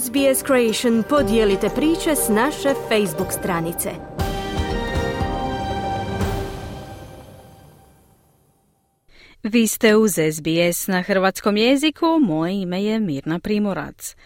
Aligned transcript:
SBS 0.00 0.44
Creation 0.46 1.02
podijelite 1.08 1.68
priče 1.68 2.16
s 2.16 2.28
naše 2.28 2.74
Facebook 2.88 3.32
stranice. 3.32 3.90
Vi 9.42 9.66
ste 9.66 9.96
uz 9.96 10.12
SBS 10.12 10.86
na 10.86 11.02
hrvatskom 11.02 11.56
jeziku, 11.56 12.06
moje 12.20 12.62
ime 12.62 12.84
je 12.84 13.00
Mirna 13.00 13.38
Primorac. 13.38 14.16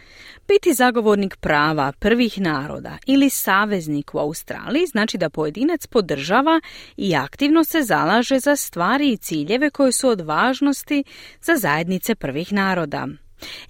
Biti 0.48 0.72
zagovornik 0.72 1.36
prava 1.36 1.92
prvih 1.98 2.40
naroda 2.40 2.98
ili 3.06 3.30
saveznik 3.30 4.14
u 4.14 4.18
Australiji 4.18 4.86
znači 4.86 5.18
da 5.18 5.30
pojedinac 5.30 5.86
podržava 5.86 6.60
i 6.96 7.16
aktivno 7.16 7.64
se 7.64 7.82
zalaže 7.82 8.38
za 8.38 8.56
stvari 8.56 9.12
i 9.12 9.16
ciljeve 9.16 9.70
koje 9.70 9.92
su 9.92 10.08
od 10.08 10.20
važnosti 10.20 11.04
za 11.40 11.56
zajednice 11.56 12.14
prvih 12.14 12.52
naroda. 12.52 13.06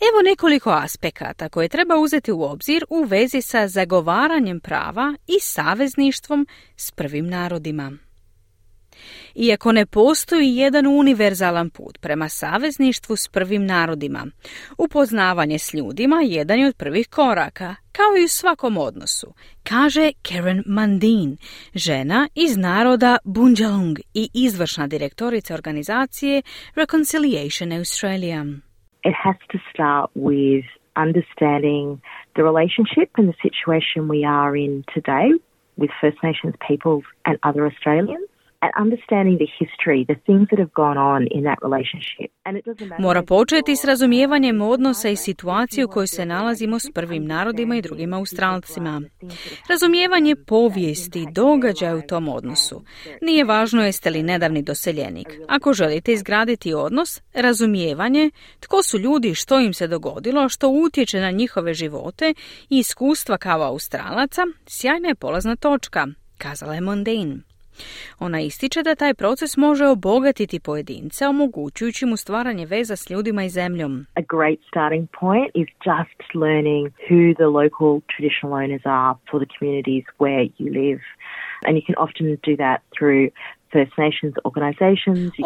Evo 0.01 0.23
nekoliko 0.25 0.71
aspekata 0.71 1.49
koje 1.49 1.69
treba 1.69 1.97
uzeti 1.97 2.33
u 2.33 2.43
obzir 2.43 2.85
u 2.89 3.03
vezi 3.03 3.43
sa 3.43 3.69
zagovaranjem 3.69 4.61
prava 4.61 5.15
i 5.27 5.41
savezništvom 5.41 6.47
s 6.77 6.91
prvim 6.91 7.29
narodima. 7.29 7.93
Iako 9.35 9.73
ne 9.73 9.87
postoji 9.87 10.57
jedan 10.57 10.87
univerzalan 10.87 11.71
put 11.71 11.99
prema 12.01 12.29
savezništvu 12.29 13.17
s 13.17 13.29
prvim 13.29 13.67
narodima, 13.67 14.27
upoznavanje 14.79 15.59
s 15.59 15.75
ljudima 15.75 16.21
jedan 16.25 16.59
je 16.59 16.67
od 16.67 16.77
prvih 16.77 17.09
koraka, 17.09 17.75
kao 17.93 18.17
i 18.21 18.25
u 18.25 18.29
svakom 18.29 18.77
odnosu, 18.79 19.35
kaže 19.63 20.13
Karen 20.23 20.63
Mandin, 20.67 21.37
žena 21.75 22.29
iz 22.35 22.57
naroda 22.57 23.19
Bunjalung 23.25 23.99
i 24.15 24.31
izvršna 24.35 24.87
direktorica 24.87 25.55
organizacije 25.55 26.43
Reconciliation 26.75 27.79
Australia. 27.79 28.45
It 29.07 29.15
has 29.15 29.37
to 29.51 29.61
start 29.73 30.11
with 30.17 30.65
understanding 30.97 32.03
the 32.35 32.43
relationship 32.43 33.09
and 33.17 33.29
the 33.29 33.37
situation 33.41 34.09
we 34.09 34.25
are 34.25 34.57
in 34.57 34.85
today 34.93 35.31
with 35.77 35.91
First 36.01 36.17
Nations 36.25 36.55
peoples 36.67 37.05
and 37.25 37.39
other 37.45 37.69
Australians. 37.69 38.29
Mora 42.99 43.23
početi 43.23 43.77
s 43.77 43.85
razumijevanjem 43.85 44.63
odnosa 44.63 45.09
i 45.09 45.17
situacije 45.17 45.85
u 45.85 45.89
kojoj 45.89 46.07
se 46.07 46.27
nalazimo 46.27 46.79
s 46.79 46.91
prvim 46.95 47.25
narodima 47.25 47.77
i 47.77 47.83
drugim 47.83 48.13
Australcima. 48.13 49.03
Razumijevanje 49.71 50.35
povijesti, 50.47 51.27
događaja 51.33 51.97
u 51.97 52.03
tom 52.09 52.29
odnosu. 52.29 52.83
Nije 53.23 53.45
važno 53.45 53.85
jeste 53.85 54.11
li 54.11 54.23
nedavni 54.23 54.63
doseljenik. 54.63 55.29
Ako 55.49 55.73
želite 55.73 56.13
izgraditi 56.13 56.75
odnos, 56.75 57.23
razumijevanje, 57.35 58.31
tko 58.61 58.83
su 58.83 58.99
ljudi, 58.99 59.35
što 59.35 59.61
im 59.61 59.75
se 59.75 59.89
dogodilo, 59.89 60.49
što 60.49 60.69
utječe 60.69 61.21
na 61.21 61.31
njihove 61.31 61.75
živote 61.75 62.35
i 62.71 62.79
iskustva 62.79 63.39
kao 63.39 63.63
Australaca, 63.63 64.43
sjajna 64.67 65.09
je 65.09 65.15
polazna 65.15 65.57
točka, 65.57 66.07
kazala 66.39 66.75
je 66.75 66.81
Mondane. 66.81 67.46
Ona 68.19 68.41
ističe 68.41 68.83
da 68.83 68.95
taj 68.95 69.15
proces 69.15 69.57
može 69.57 69.87
obogatiti 69.87 70.61
pojedinca, 70.61 71.29
omogućujući 71.29 72.07
mu 72.07 72.17
stvaranje 72.17 72.67
veza 72.67 72.97
s 72.97 73.11
ljudima 73.11 73.45
i 73.45 73.49
zemljom. 73.49 74.07
A 74.15 74.23
great 74.37 74.59
starting 74.69 75.09
point 75.21 75.51
is 75.55 75.69
just 75.91 76.35
learning 76.35 76.85
who 77.09 77.35
the 77.43 77.49
local 77.61 77.93
traditional 78.13 78.53
owners 78.61 78.85
are 78.85 79.15
for 79.31 79.39
the 79.43 79.51
communities 79.59 80.05
where 80.19 80.45
you 80.59 80.67
live. 80.83 81.03
And 81.67 81.73
you 81.79 81.85
can 81.89 81.97
often 82.05 82.27
do 82.51 82.55
that 82.65 82.79
through 82.95 83.25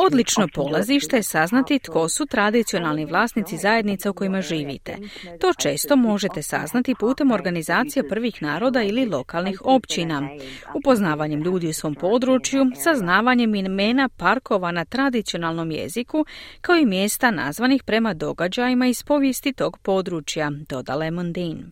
Odlično 0.07 0.49
polazište 0.55 1.17
je 1.17 1.23
saznati 1.23 1.79
tko 1.79 2.09
su 2.09 2.27
tradicionalni 2.27 3.05
vlasnici 3.05 3.57
zajednica 3.57 4.11
u 4.11 4.15
kojima 4.15 4.41
živite. 4.41 4.97
To 5.41 5.53
često 5.63 5.97
možete 5.97 6.43
saznati 6.43 6.95
putem 7.01 7.31
organizacija 7.31 8.03
prvih 8.09 8.43
naroda 8.43 8.83
ili 8.83 9.07
lokalnih 9.07 9.63
općina, 9.65 10.29
upoznavanjem 10.75 11.43
ljudi 11.43 11.69
u 11.69 11.73
svom 11.73 11.95
području, 11.95 12.67
saznavanjem 12.75 13.55
imena 13.55 14.09
parkova 14.09 14.73
na 14.73 14.85
tradicionalnom 14.85 15.71
jeziku, 15.71 16.25
kao 16.61 16.77
i 16.77 16.87
mjesta 16.87 17.31
nazvanih 17.31 17.83
prema 17.83 18.15
događajima 18.15 18.87
iz 18.87 19.03
povijesti 19.03 19.53
tog 19.53 19.79
područja, 19.79 20.51
dodala 20.69 21.11
Mondine. 21.11 21.63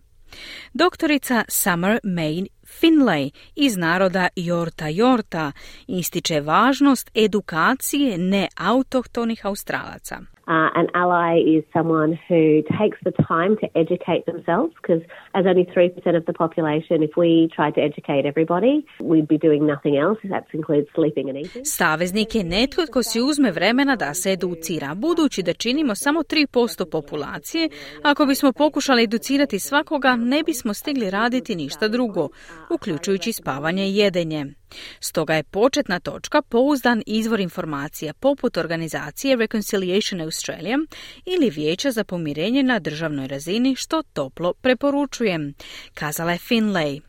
Doktorica 0.75 1.45
Summer 1.49 1.99
May 2.05 2.47
Finlay 2.81 3.31
iz 3.57 3.77
naroda 3.77 4.29
Jorta 4.37 4.89
Jorta 4.89 5.53
ističe 5.87 6.41
važnost 6.41 7.11
edukacije 7.15 8.19
neautohtonih 8.19 9.47
Australaca. 9.47 10.21
Uh, 10.49 10.71
an 10.81 10.87
ally 10.95 11.37
is 11.57 11.63
someone 11.75 12.19
who 12.27 12.63
takes 12.81 12.99
the 13.05 13.13
time 13.29 13.55
to 13.63 13.67
educate 13.83 14.25
themselves 14.25 14.73
because, 14.81 15.03
as 15.35 15.45
only 15.47 15.67
3% 15.67 16.17
of 16.17 16.25
the 16.25 16.33
population, 16.33 17.03
if 17.03 17.11
we 17.19 17.51
tried 17.57 17.75
to 17.75 17.83
educate 17.83 18.25
everybody, 18.25 18.75
we'd 18.99 19.29
be 19.29 19.37
doing 19.37 19.67
nothing 19.67 19.99
else. 19.99 20.19
That 20.25 20.45
includes 20.55 20.89
sleeping 20.95 21.29
and 21.29 21.39
eating. 21.39 21.65
Saveznik 21.65 22.35
je 22.35 22.45
netko 22.45 22.87
tko 22.87 23.03
si 23.03 23.21
uzme 23.21 23.51
vremena 23.53 23.97
da 23.97 24.15
se 24.15 24.33
educira, 24.33 24.95
budući 24.95 25.43
da 25.43 25.53
činimo 25.53 25.95
samo 25.95 26.21
3% 26.21 26.91
populacije. 26.91 27.69
Ako 28.03 28.27
bismo 28.27 28.53
pokušali 28.53 29.03
educirati 29.03 29.59
svakoga, 29.59 30.17
ne 30.17 30.43
bismo 30.43 30.75
stigli 30.75 31.11
raditi 31.11 31.55
ništa 31.55 31.89
drugo, 31.89 32.29
uključujući 32.71 33.33
spavanje 33.33 33.89
i 33.89 33.97
jedenje. 33.97 34.58
Stoga 35.01 35.35
je 35.35 35.43
početna 35.43 36.01
točka 36.01 36.43
pouzdan 36.43 37.03
izvor 37.07 37.41
informacija 37.41 38.15
poput 38.15 38.57
organizacije 38.57 39.37
Reconciliation 39.37 40.21
Australia 40.21 40.79
ili 41.27 41.51
Vijeća 41.51 41.91
za 41.91 42.05
pomirenje 42.05 42.63
na 42.63 42.79
državnoj 42.79 43.29
razini 43.29 43.75
što 43.77 44.03
toplo 44.03 44.53
preporučujem, 44.53 45.55
kazala 45.95 46.33
je 46.33 46.39
Finlay. 46.39 47.01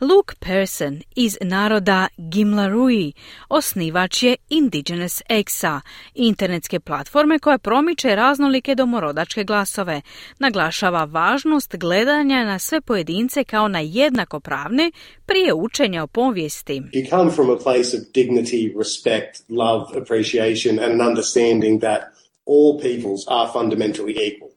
Luke 0.00 0.34
Person 0.38 1.02
iz 1.16 1.38
naroda 1.40 2.08
Gimlarui 2.16 3.12
osnivač 3.48 4.22
je 4.22 4.36
Indigenous 4.48 5.22
Exa, 5.28 5.80
internetske 6.14 6.80
platforme 6.80 7.38
koja 7.38 7.58
promiče 7.58 8.16
raznolike 8.16 8.74
domorodačke 8.74 9.44
glasove. 9.44 10.00
Naglašava 10.38 11.04
važnost 11.04 11.76
gledanja 11.76 12.44
na 12.44 12.58
sve 12.58 12.80
pojedince 12.80 13.44
kao 13.44 13.68
na 13.68 13.80
jednakopravne 13.80 14.90
prije 15.26 15.54
učenja 15.54 16.02
o 16.02 16.06
povijesti. 16.06 16.82
You 16.92 17.10
come 17.10 17.30
from 17.30 17.50
a 17.50 17.56
place 17.56 17.96
of 17.96 18.02
dignity, 18.14 18.74
respect, 18.78 19.42
love, 19.48 20.02
appreciation 20.02 20.78
and 20.78 21.00
an 21.00 21.08
understanding 21.08 21.80
that 21.80 22.02
all 22.46 22.80
peoples 22.80 23.24
are 23.28 23.50
fundamentally 23.52 24.12
equal. 24.12 24.50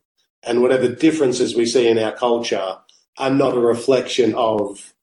And 0.47 0.59
whatever 0.59 0.87
differences 0.87 1.55
we 1.55 1.65
see 1.65 1.89
in 1.89 1.97
our 1.97 2.15
culture 2.19 2.77
are 3.17 3.33
not 3.33 3.53
a 3.53 3.59
reflection 3.59 4.33
of 4.35 4.94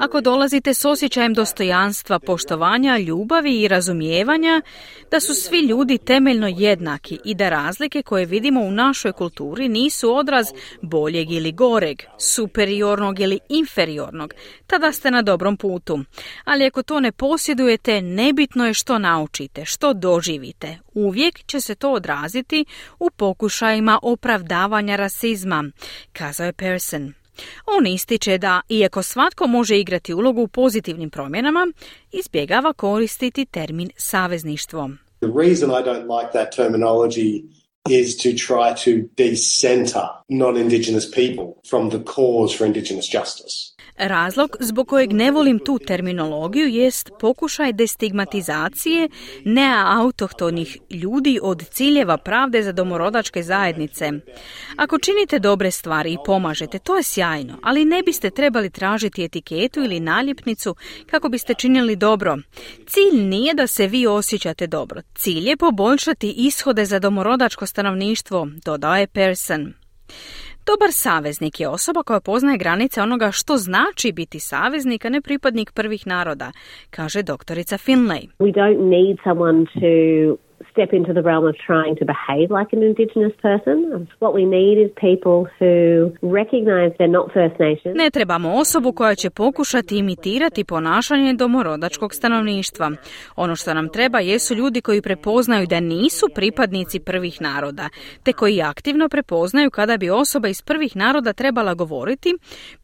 ako 0.00 0.20
dolazite 0.20 0.74
s 0.74 0.84
osjećajem 0.84 1.34
dostojanstva, 1.34 2.18
poštovanja, 2.18 2.98
ljubavi 2.98 3.60
i 3.60 3.68
razumijevanja, 3.68 4.62
da 5.10 5.20
su 5.20 5.34
svi 5.34 5.60
ljudi 5.60 5.98
temeljno 5.98 6.48
jednaki 6.48 7.18
i 7.24 7.34
da 7.34 7.48
razlike 7.48 8.02
koje 8.02 8.26
vidimo 8.26 8.60
u 8.60 8.70
našoj 8.70 9.12
kulturi 9.12 9.68
nisu 9.68 10.14
odraz 10.14 10.46
boljeg 10.82 11.30
ili 11.30 11.52
goreg, 11.52 12.02
superiornog 12.18 13.20
ili 13.20 13.38
inferiornog, 13.48 14.34
tada 14.66 14.92
ste 14.92 15.10
na 15.10 15.22
dobrom 15.22 15.56
putu. 15.56 15.98
Ali 16.44 16.66
ako 16.66 16.82
to 16.82 17.00
ne 17.00 17.12
posjedujete, 17.12 18.02
nebitno 18.02 18.66
je 18.66 18.74
što 18.74 18.98
naučite, 18.98 19.64
što 19.64 19.92
doživite. 19.92 20.78
Uvijek 20.94 21.46
će 21.46 21.60
se 21.60 21.74
to 21.74 21.92
odraziti 21.92 22.64
u 22.98 23.10
pokušajima 23.10 23.98
opravdavanja 24.02 24.96
rasizma, 24.96 25.64
kazao 26.12 26.46
je 26.46 26.52
Pearson. 26.52 27.12
On 27.66 27.86
ističe 27.86 28.38
da, 28.38 28.60
iako 28.68 29.02
svatko 29.02 29.46
može 29.46 29.78
igrati 29.78 30.14
ulogu 30.14 30.42
u 30.42 30.48
pozitivnim 30.48 31.10
promjenama, 31.10 31.72
izbjegava 32.12 32.72
koristiti 32.72 33.46
termin 33.46 33.90
savezništvo. 33.96 34.90
The 35.20 35.28
reason 35.36 35.70
I 35.70 35.82
don't 35.84 36.20
like 36.20 36.32
that 36.32 36.58
terminology 36.58 37.42
is 37.88 38.16
to 38.16 38.28
try 38.30 38.74
to 38.74 39.08
decenter 39.16 40.08
non-indigenous 40.28 41.06
people 41.06 41.60
from 41.70 41.90
the 41.90 41.98
cause 41.98 42.56
for 42.56 42.66
indigenous 42.66 43.08
justice. 43.14 43.70
Razlog 43.96 44.56
zbog 44.60 44.88
kojeg 44.88 45.12
ne 45.12 45.30
volim 45.30 45.58
tu 45.58 45.78
terminologiju 45.78 46.68
jest 46.68 47.10
pokušaj 47.20 47.72
destigmatizacije 47.72 49.08
neautohtonih 49.44 50.78
ljudi 50.90 51.38
od 51.42 51.64
ciljeva 51.70 52.16
pravde 52.16 52.62
za 52.62 52.72
domorodačke 52.72 53.42
zajednice. 53.42 54.10
Ako 54.76 54.98
činite 54.98 55.38
dobre 55.38 55.70
stvari 55.70 56.12
i 56.12 56.16
pomažete, 56.26 56.78
to 56.78 56.96
je 56.96 57.02
sjajno, 57.02 57.58
ali 57.62 57.84
ne 57.84 58.02
biste 58.02 58.30
trebali 58.30 58.70
tražiti 58.70 59.24
etiketu 59.24 59.80
ili 59.80 60.00
naljepnicu 60.00 60.74
kako 61.10 61.28
biste 61.28 61.54
činili 61.54 61.96
dobro. 61.96 62.36
Cilj 62.86 63.20
nije 63.20 63.54
da 63.54 63.66
se 63.66 63.86
vi 63.86 64.06
osjećate 64.06 64.66
dobro. 64.66 65.02
Cilj 65.14 65.48
je 65.48 65.56
poboljšati 65.56 66.34
ishode 66.36 66.84
za 66.84 66.98
domorodačko 66.98 67.66
stanovništvo, 67.70 68.48
dodao 68.64 68.96
je 68.96 69.06
Person. 69.06 69.62
Dobar 70.66 70.92
saveznik 70.92 71.60
je 71.60 71.68
osoba 71.68 72.02
koja 72.02 72.20
poznaje 72.20 72.58
granice 72.58 73.02
onoga 73.02 73.30
što 73.32 73.56
znači 73.56 74.12
biti 74.12 74.40
saveznik, 74.40 75.04
a 75.04 75.08
ne 75.08 75.20
pripadnik 75.20 75.72
prvih 75.72 76.06
naroda, 76.06 76.52
kaže 76.90 77.22
doktorica 77.22 77.78
Finlay. 77.78 78.24
We 78.38 78.52
don't 78.60 78.82
need 78.96 79.16
someone 79.24 79.64
to 79.64 80.49
step 80.72 80.92
into 80.92 81.12
the 81.12 81.22
realm 81.22 81.44
of 81.50 81.54
trying 81.66 81.94
to 82.00 82.04
behave 82.12 82.46
like 82.58 82.70
an 82.76 82.82
Indigenous 82.90 83.34
person. 83.46 83.76
What 84.24 84.32
we 84.38 84.44
need 84.58 84.76
is 84.84 84.90
people 85.10 85.38
who 85.58 85.74
recognize 86.40 86.90
they're 86.98 87.16
not 87.18 87.26
First 87.32 87.56
Nations. 87.66 87.96
Ne 87.96 88.10
trebamo 88.10 88.54
osobu 88.54 88.92
koja 88.92 89.14
će 89.14 89.30
pokušati 89.30 89.98
imitirati 89.98 90.64
ponašanje 90.64 91.34
domorodačkog 91.34 92.14
stanovništva. 92.14 92.90
Ono 93.36 93.56
što 93.56 93.74
nam 93.74 93.88
treba 93.88 94.18
jesu 94.20 94.54
ljudi 94.54 94.80
koji 94.80 95.02
prepoznaju 95.02 95.66
da 95.66 95.80
nisu 95.80 96.26
pripadnici 96.34 97.00
prvih 97.00 97.40
naroda, 97.40 97.88
te 98.22 98.32
koji 98.32 98.62
aktivno 98.62 99.08
prepoznaju 99.08 99.70
kada 99.70 99.96
bi 99.96 100.10
osoba 100.10 100.48
iz 100.48 100.62
prvih 100.62 100.96
naroda 100.96 101.32
trebala 101.32 101.74
govoriti, 101.74 102.34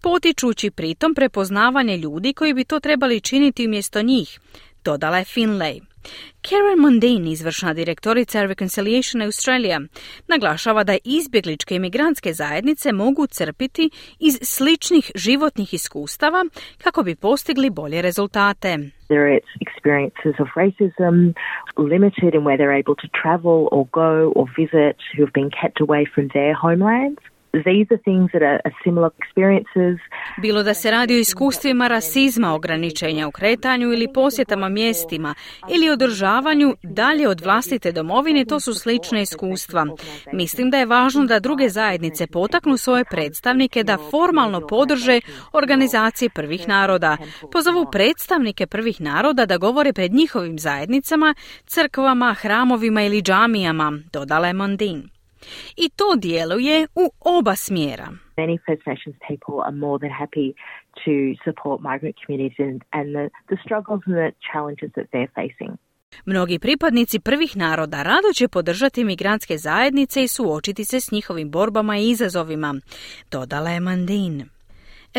potičući 0.03 0.71
pritom 0.71 1.15
prepoznavanje 1.15 1.97
ljudi 1.97 2.33
koji 2.33 2.55
bi 2.55 2.65
to 2.65 2.81
trebali 2.81 3.21
činiti 3.21 3.67
umjesto 3.67 4.03
njih, 4.03 4.41
dodala 4.85 5.19
je 5.19 5.25
Finlay. 5.25 5.96
Karen 6.43 6.79
Mundine, 6.79 7.31
izvršna 7.31 7.75
direktorica 7.75 8.43
Reconciliation 8.43 9.23
Australia, 9.23 9.81
naglašava 10.29 10.85
da 10.85 10.97
izbjegličke 11.05 11.75
imigrantske 11.75 12.33
zajednice 12.33 12.93
mogu 12.93 13.27
crpiti 13.27 13.91
iz 14.21 14.39
sličnih 14.43 15.11
životnih 15.15 15.75
iskustava 15.75 16.45
kako 16.83 17.03
bi 17.03 17.15
postigli 17.15 17.71
bolje 17.71 18.03
rezultate. 18.03 18.79
There 19.09 19.23
are 19.27 19.41
experiences 19.67 20.35
of 20.43 20.49
racism, 20.57 21.15
limited 21.77 22.35
in 22.35 22.43
where 22.47 22.57
they're 22.59 22.81
able 22.83 22.97
to 23.05 23.09
travel 23.23 23.59
or 23.77 23.83
go 24.03 24.33
or 24.37 24.45
visit, 24.63 24.97
who 25.13 25.19
have 25.25 25.35
been 25.41 25.51
kept 25.61 25.79
away 25.87 26.03
from 26.15 26.25
their 26.29 26.55
homelands. 26.65 27.21
Bilo 30.43 30.63
da 30.63 30.75
se 30.75 30.91
radi 30.91 31.15
o 31.15 31.19
iskustvima 31.19 31.89
rasizma, 31.89 32.55
ograničenja 32.55 33.29
u 33.29 33.31
kretanju 33.31 33.93
ili 33.93 34.13
posjetama 34.15 34.69
mjestima 34.69 35.35
ili 35.75 35.91
održavanju 35.91 36.75
dalje 36.83 37.29
od 37.29 37.41
vlastite 37.41 37.93
domovine, 37.93 38.45
to 38.45 38.61
su 38.61 38.75
slične 38.75 39.23
iskustva. 39.23 39.87
Mislim 40.33 40.71
da 40.71 40.79
je 40.79 40.87
važno 40.87 41.25
da 41.25 41.39
druge 41.39 41.69
zajednice 41.69 42.27
potaknu 42.27 42.77
svoje 42.77 43.05
predstavnike 43.05 43.83
da 43.83 43.99
formalno 44.11 44.61
podrže 44.67 45.21
organizacije 45.53 46.31
prvih 46.35 46.69
naroda. 46.69 47.17
Pozovu 47.53 47.87
predstavnike 47.93 48.67
prvih 48.67 49.01
naroda 49.01 49.47
da 49.47 49.57
govore 49.57 49.93
pred 49.93 50.13
njihovim 50.13 50.59
zajednicama, 50.59 51.35
crkvama, 51.67 52.35
hramovima 52.35 53.03
ili 53.03 53.23
džamijama, 53.23 53.93
dodala 54.13 54.47
je 54.47 54.53
Mondin. 54.53 55.16
I 55.77 55.89
to 55.89 56.17
djeluje 56.17 56.87
u 56.95 57.11
oba 57.21 57.55
smjera. 57.57 58.09
Many 58.37 58.59
First 58.67 58.87
Nations 58.87 59.17
people 59.29 59.57
are 59.67 59.77
more 59.77 59.99
than 60.03 60.13
happy 60.23 60.49
to 61.05 61.13
support 61.45 61.77
migrant 61.91 62.17
communities 62.23 62.59
and, 62.67 62.79
and 62.99 63.07
the, 63.17 63.27
the 63.51 63.59
struggles 63.65 64.03
and 64.07 64.17
the 64.23 64.31
challenges 64.53 64.91
that 64.97 65.07
they're 65.13 65.33
facing. 65.41 65.73
Mnogi 66.25 66.59
pripadnici 66.59 67.21
prvih 67.21 67.57
naroda 67.57 68.03
rado 68.03 68.33
će 68.35 68.49
podržati 68.49 69.05
migrantske 69.05 69.59
zajednice 69.59 70.23
i 70.23 70.29
suočiti 70.29 70.85
se 70.85 71.01
s 71.01 71.11
njihovim 71.11 71.51
borbama 71.51 71.97
i 71.97 72.11
izazovima, 72.11 72.75
dodala 73.31 73.71
je 73.71 73.81
Mandin. 73.81 74.56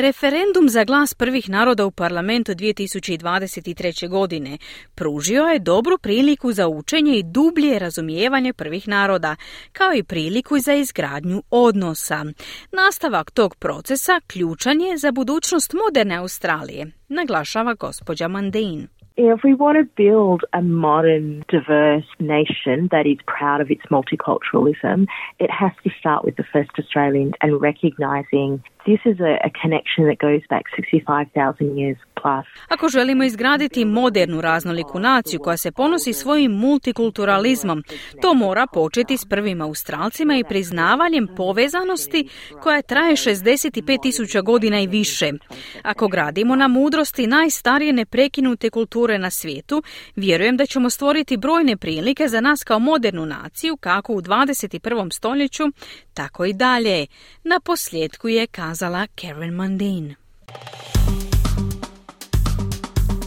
Referendum 0.06 0.70
za 0.70 0.84
glas 0.84 1.14
prvih 1.14 1.50
naroda 1.50 1.86
u 1.86 1.92
parlamentu 1.92 2.52
2023. 2.52 4.10
godine 4.10 4.58
pružio 4.96 5.44
je 5.44 5.60
dobru 5.60 5.98
priliku 5.98 6.52
za 6.52 6.68
učenje 6.68 7.14
i 7.18 7.24
dublje 7.24 7.80
razumijevanje 7.80 8.54
prvih 8.54 8.88
naroda, 8.88 9.36
kao 9.74 9.92
i 9.94 10.04
priliku 10.04 10.60
za 10.60 10.74
izgradnju 10.74 11.42
odnosa. 11.52 12.26
Nastavak 12.72 13.32
tog 13.32 13.56
procesa 13.56 14.20
ključan 14.28 14.82
je 14.82 14.98
za 14.98 15.12
budućnost 15.12 15.74
moderne 15.84 16.16
Australije, 16.16 16.86
naglašava 17.10 17.74
gospođa 17.74 18.28
Mandain. 18.28 18.88
If 19.20 19.42
we 19.48 19.54
want 19.64 19.78
to 19.82 19.88
build 20.04 20.42
a 20.52 20.62
modern, 20.62 21.28
diverse 21.56 22.10
nation 22.36 22.78
that 22.94 23.06
is 23.14 23.20
proud 23.36 23.60
of 23.64 23.68
its 23.76 23.86
multiculturalism, 23.96 24.98
it 25.46 25.52
has 25.62 25.74
to 25.84 25.90
start 26.00 26.22
with 26.26 26.36
the 26.42 26.48
first 26.54 26.74
Australians 26.82 27.34
and 27.44 27.52
recognising 27.70 28.52
this 28.88 29.02
is 29.12 29.20
a, 29.20 29.50
connection 29.64 30.02
that 30.10 30.20
goes 30.28 30.44
back 30.54 30.66
65,000 30.78 31.76
years 31.82 32.00
plus. 32.22 32.46
Ako 32.70 32.90
želimo 32.90 33.24
izgraditi 33.24 33.86
modernu 33.86 34.42
raznoliku 34.42 35.00
naciju 35.00 35.40
koja 35.40 35.58
se 35.58 35.72
ponosi 35.72 36.14
svojim 36.14 36.52
multikulturalizmom, 36.52 37.84
to 38.22 38.34
mora 38.34 38.68
početi 38.74 39.18
s 39.18 39.26
prvim 39.26 39.62
Australcima 39.62 40.38
i 40.38 40.44
priznavanjem 40.44 41.28
povezanosti 41.38 42.30
koja 42.62 42.82
traje 42.82 43.16
65.000 43.16 44.44
godina 44.44 44.80
i 44.80 44.88
više. 44.88 45.32
Ako 45.84 46.08
gradimo 46.08 46.56
na 46.56 46.68
mudrosti 46.68 47.28
najstarije 47.28 47.94
neprekinute 47.94 48.70
kulture 48.70 49.18
na 49.18 49.30
svijetu, 49.30 49.84
vjerujem 50.16 50.58
da 50.58 50.66
ćemo 50.66 50.90
stvoriti 50.90 51.38
brojne 51.38 51.78
prilike 51.78 52.28
za 52.28 52.42
nas 52.42 52.64
kao 52.64 52.80
modernu 52.80 53.26
naciju 53.26 53.78
kako 53.78 54.14
u 54.14 54.22
21. 54.22 55.14
stoljeću, 55.14 55.64
tako 56.14 56.46
i 56.46 56.54
dalje. 56.54 57.08
Na 57.44 57.60
posljedku 57.60 58.28
je 58.28 58.48
kazala 58.78 59.08
Karen 59.16 59.54
Mundine. 59.54 60.16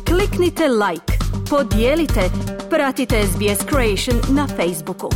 Kliknite 0.04 0.68
like, 0.68 1.18
podijelite, 1.50 2.30
pratite 2.68 3.26
SBS 3.26 3.66
Creation 3.66 4.34
na 4.34 4.46
Facebooku. 4.46 5.10